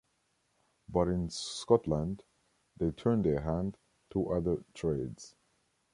But 0.89 1.09
in 1.09 1.29
Scotland, 1.29 2.23
they 2.75 2.89
turned 2.89 3.23
their 3.23 3.41
hand 3.41 3.77
to 4.09 4.31
other 4.31 4.63
trades. 4.73 5.35